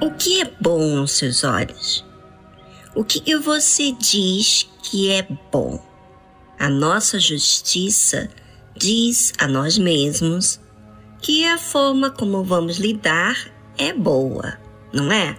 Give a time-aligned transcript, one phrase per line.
[0.00, 2.04] O que é bom aos seus olhos?
[2.94, 5.80] O que você diz que é bom?
[6.58, 8.28] A nossa justiça
[8.76, 10.60] diz a nós mesmos
[11.20, 13.36] que a forma como vamos lidar
[13.78, 14.58] é boa,
[14.92, 15.36] não é?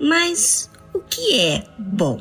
[0.00, 2.20] Mas o que é bom?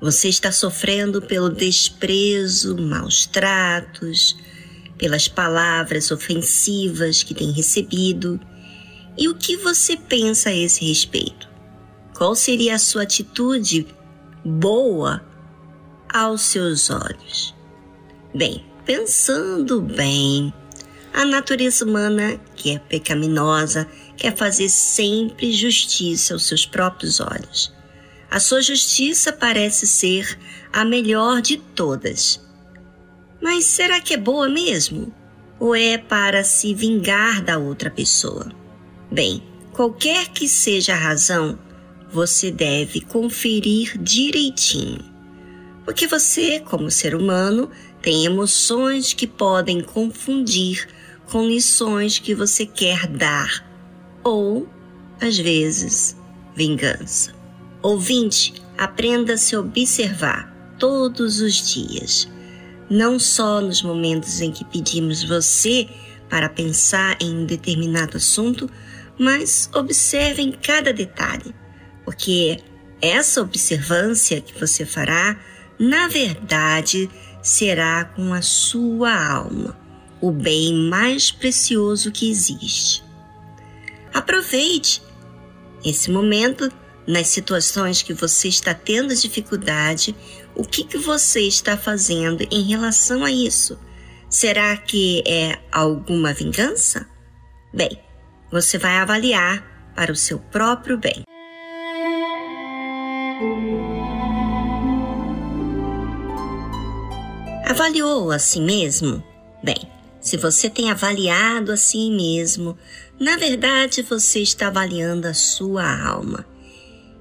[0.00, 4.36] Você está sofrendo pelo desprezo, maus tratos,
[4.96, 8.38] pelas palavras ofensivas que tem recebido.
[9.18, 11.48] E o que você pensa a esse respeito?
[12.16, 13.86] Qual seria a sua atitude
[14.44, 15.22] boa
[16.12, 17.54] aos seus olhos?
[18.34, 20.52] Bem, pensando bem,
[21.12, 27.72] a natureza humana, que é pecaminosa, quer fazer sempre justiça aos seus próprios olhos.
[28.30, 30.38] A sua justiça parece ser
[30.72, 32.40] a melhor de todas
[33.40, 35.12] mas será que é boa mesmo?
[35.58, 38.46] Ou é para se vingar da outra pessoa?
[39.10, 39.42] Bem,
[39.72, 41.58] qualquer que seja a razão,
[42.10, 45.04] você deve conferir direitinho.
[45.84, 47.70] Porque você, como ser humano,
[48.02, 50.86] tem emoções que podem confundir
[51.30, 53.66] com lições que você quer dar,
[54.22, 54.68] ou,
[55.20, 56.16] às vezes,
[56.54, 57.34] vingança.
[57.82, 62.28] Ouvinte, aprenda a se observar todos os dias
[62.90, 65.88] não só nos momentos em que pedimos você
[66.28, 68.68] para pensar em um determinado assunto,
[69.18, 71.54] mas observe em cada detalhe,
[72.04, 72.58] porque
[73.00, 75.38] essa observância que você fará,
[75.78, 77.10] na verdade,
[77.42, 79.78] será com a sua alma,
[80.20, 83.04] o bem mais precioso que existe.
[84.12, 85.02] Aproveite
[85.84, 86.70] esse momento
[87.06, 90.14] nas situações que você está tendo dificuldade
[90.58, 93.78] o que, que você está fazendo em relação a isso?
[94.28, 97.08] Será que é alguma vingança?
[97.72, 97.96] Bem,
[98.50, 101.22] você vai avaliar para o seu próprio bem.
[107.66, 109.22] Avaliou a si mesmo?
[109.62, 109.90] Bem,
[110.20, 112.76] se você tem avaliado a si mesmo,
[113.20, 116.46] na verdade você está avaliando a sua alma.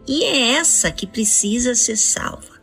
[0.08, 2.58] E é essa que precisa ser salva.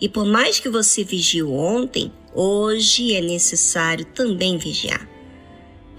[0.00, 5.08] E por mais que você vigiou ontem, hoje é necessário também vigiar.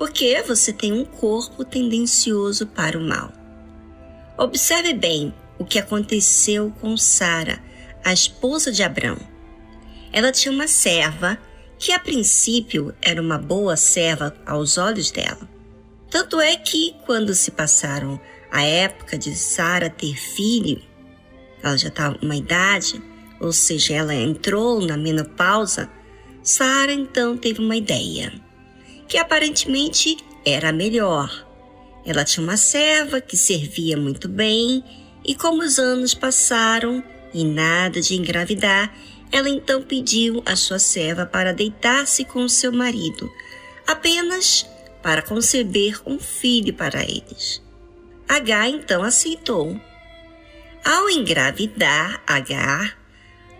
[0.01, 3.31] Porque você tem um corpo tendencioso para o mal.
[4.35, 7.61] Observe bem o que aconteceu com Sara,
[8.03, 9.15] a esposa de Abrão.
[10.11, 11.37] Ela tinha uma serva
[11.77, 15.47] que a princípio era uma boa serva aos olhos dela.
[16.09, 18.19] Tanto é que quando se passaram
[18.49, 20.81] a época de Sara ter filho,
[21.61, 22.99] ela já estava uma idade,
[23.39, 25.91] ou seja, ela entrou na menopausa,
[26.41, 28.33] Sara então teve uma ideia,
[29.11, 31.45] que aparentemente era melhor.
[32.05, 34.81] Ela tinha uma serva que servia muito bem,
[35.25, 38.95] e como os anos passaram e nada de engravidar,
[39.29, 43.29] ela então pediu a sua serva para deitar-se com seu marido,
[43.85, 44.65] apenas
[45.03, 47.61] para conceber um filho para eles.
[48.29, 49.77] Agar então aceitou.
[50.85, 52.97] Ao engravidar Agar,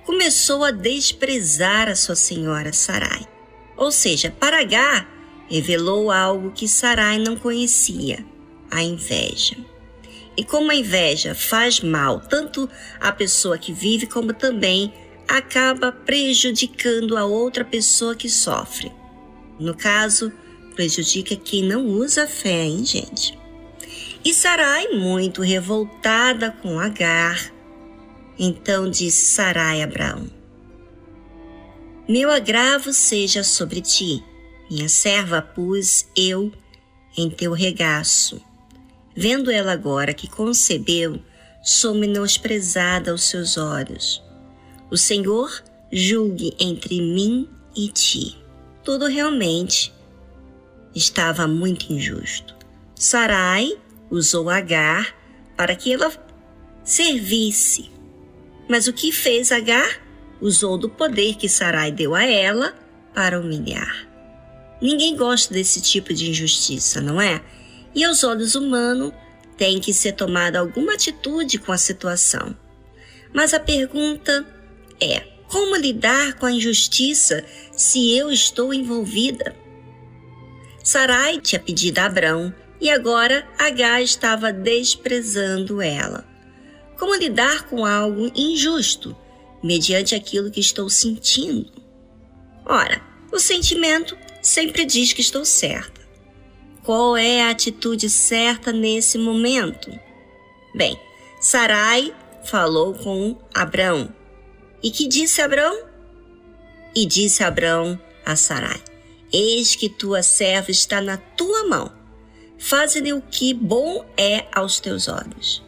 [0.05, 3.27] começou a desprezar a sua senhora Sarai.
[3.75, 5.19] Ou seja, para Agar,
[5.51, 8.25] revelou algo que Sarai não conhecia:
[8.71, 9.57] a inveja.
[10.37, 12.69] E como a inveja faz mal tanto
[13.01, 14.93] à pessoa que vive, como também
[15.27, 18.91] acaba prejudicando a outra pessoa que sofre.
[19.59, 20.31] No caso,
[20.73, 23.37] prejudica quem não usa fé, hein, gente?
[24.23, 27.51] E Sarai, muito revoltada com Agar,
[28.39, 30.27] então disse Sarai a Abraão:
[32.07, 34.23] Meu agravo seja sobre ti,
[34.71, 36.51] minha serva pus eu
[37.17, 38.41] em teu regaço.
[39.15, 41.21] Vendo ela agora que concebeu,
[41.61, 44.23] sou menosprezada aos seus olhos.
[44.89, 48.37] O Senhor julgue entre mim e ti.
[48.83, 49.93] Tudo realmente
[50.95, 52.55] estava muito injusto.
[52.95, 53.77] Sarai
[54.09, 55.13] usou Agar
[55.57, 56.11] para que ela
[56.83, 57.91] servisse
[58.71, 59.99] mas o que fez Agar?
[60.39, 62.73] Usou do poder que Sarai deu a ela
[63.13, 64.10] para humilhar.
[64.81, 67.41] Ninguém gosta desse tipo de injustiça, não é?
[67.93, 69.13] E aos olhos humanos
[69.57, 72.55] tem que ser tomada alguma atitude com a situação.
[73.33, 74.45] Mas a pergunta
[74.99, 77.45] é: como lidar com a injustiça
[77.75, 79.55] se eu estou envolvida?
[80.83, 86.25] Sarai tinha pedido a Abrão e agora Agar estava desprezando ela.
[86.97, 89.15] Como lidar com algo injusto,
[89.63, 91.71] mediante aquilo que estou sentindo?
[92.65, 93.01] Ora,
[93.31, 96.01] o sentimento sempre diz que estou certa.
[96.83, 99.91] Qual é a atitude certa nesse momento?
[100.73, 100.99] Bem,
[101.39, 102.13] Sarai
[102.45, 104.13] falou com Abrão.
[104.81, 105.83] E que disse Abrão?
[106.95, 108.81] E disse Abrão a Sarai:
[109.31, 111.91] Eis que tua serva está na tua mão.
[112.57, 115.63] Faze-lhe o que bom é aos teus olhos.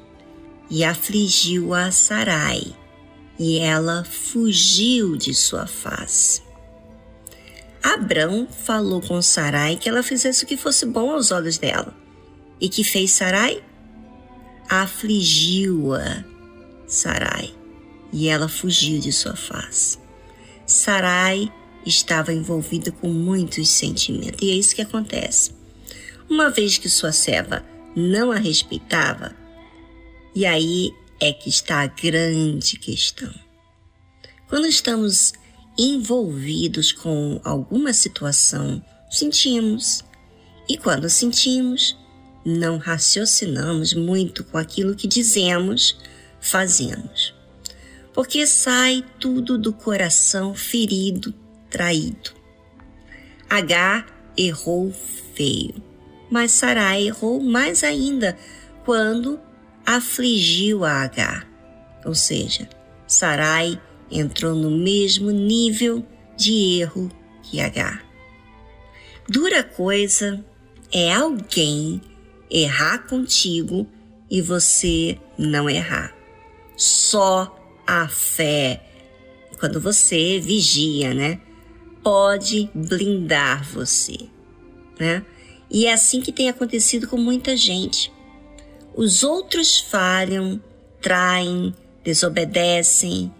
[0.69, 2.75] E afligiu a Sarai,
[3.37, 6.41] e ela fugiu de sua face.
[7.83, 11.93] Abrão falou com Sarai que ela fizesse o que fosse bom aos olhos dela.
[12.59, 13.61] E que fez Sarai?
[14.69, 16.23] Afligiu-a,
[16.87, 17.53] Sarai,
[18.13, 19.97] e ela fugiu de sua face.
[20.65, 21.51] Sarai
[21.85, 25.51] estava envolvida com muitos sentimentos, e é isso que acontece.
[26.29, 29.35] Uma vez que sua serva não a respeitava,
[30.33, 33.33] e aí é que está a grande questão.
[34.47, 35.33] Quando estamos
[35.77, 40.03] envolvidos com alguma situação, sentimos.
[40.67, 41.97] E quando sentimos,
[42.45, 45.97] não raciocinamos muito com aquilo que dizemos,
[46.39, 47.33] fazemos.
[48.13, 51.33] Porque sai tudo do coração ferido,
[51.69, 52.31] traído.
[53.49, 54.05] H
[54.37, 54.93] errou
[55.35, 55.75] feio,
[56.29, 58.37] mas Sarai errou mais ainda
[58.85, 59.39] quando
[59.85, 61.45] afligiu a H.
[62.05, 62.67] Ou seja,
[63.07, 63.79] Sarai
[64.13, 66.05] entrou no mesmo nível
[66.37, 67.09] de erro
[67.41, 68.01] que H.
[69.27, 70.43] Dura coisa
[70.91, 72.01] é alguém
[72.49, 73.87] errar contigo
[74.29, 76.15] e você não errar.
[76.75, 78.85] Só a fé,
[79.59, 81.39] quando você vigia, né?
[82.03, 84.17] Pode blindar você,
[84.99, 85.25] né?
[85.69, 88.11] E é assim que tem acontecido com muita gente.
[88.95, 90.61] Os outros falham,
[91.01, 91.73] traem,
[92.03, 93.33] desobedecem,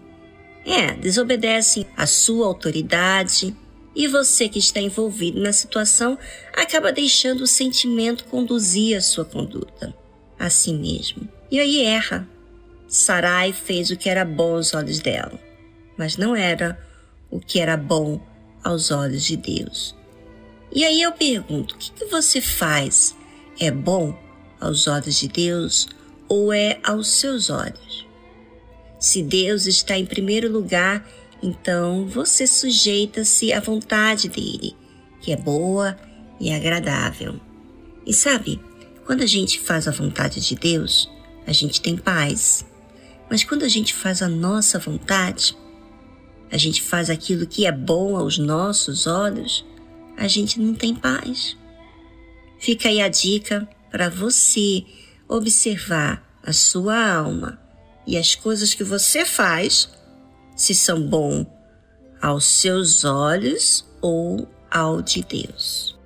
[0.64, 3.54] é, desobedecem à sua autoridade
[3.94, 6.18] e você que está envolvido na situação
[6.52, 9.94] acaba deixando o sentimento conduzir a sua conduta
[10.38, 11.28] a si mesmo.
[11.50, 12.28] E aí erra.
[12.88, 15.38] Sarai fez o que era bom aos olhos dela,
[15.96, 16.78] mas não era
[17.30, 18.20] o que era bom
[18.62, 19.96] aos olhos de Deus.
[20.72, 23.16] E aí eu pergunto: o que, que você faz?
[23.58, 24.16] É bom
[24.60, 25.88] aos olhos de Deus
[26.28, 28.06] ou é aos seus olhos?
[29.04, 31.06] Se Deus está em primeiro lugar,
[31.42, 34.74] então você sujeita-se à vontade dele,
[35.20, 35.94] que é boa
[36.40, 37.38] e agradável.
[38.06, 38.58] E sabe,
[39.04, 41.06] quando a gente faz a vontade de Deus,
[41.46, 42.64] a gente tem paz.
[43.28, 45.54] Mas quando a gente faz a nossa vontade,
[46.50, 49.66] a gente faz aquilo que é bom aos nossos olhos,
[50.16, 51.58] a gente não tem paz.
[52.58, 54.82] Fica aí a dica para você
[55.28, 57.62] observar a sua alma
[58.06, 59.88] e as coisas que você faz,
[60.56, 61.46] se são bom
[62.20, 65.98] aos seus olhos ou ao de Deus.